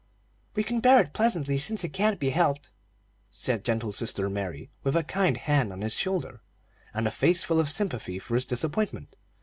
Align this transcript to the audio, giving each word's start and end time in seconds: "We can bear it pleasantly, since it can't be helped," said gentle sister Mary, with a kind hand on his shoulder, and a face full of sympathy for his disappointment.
"We 0.55 0.63
can 0.63 0.79
bear 0.79 0.99
it 0.99 1.13
pleasantly, 1.13 1.59
since 1.59 1.83
it 1.83 1.93
can't 1.93 2.19
be 2.19 2.31
helped," 2.31 2.71
said 3.29 3.63
gentle 3.63 3.91
sister 3.91 4.31
Mary, 4.31 4.71
with 4.81 4.95
a 4.95 5.03
kind 5.03 5.37
hand 5.37 5.71
on 5.71 5.81
his 5.81 5.93
shoulder, 5.93 6.41
and 6.91 7.05
a 7.07 7.11
face 7.11 7.43
full 7.43 7.59
of 7.59 7.69
sympathy 7.69 8.17
for 8.17 8.33
his 8.33 8.45
disappointment. 8.45 9.15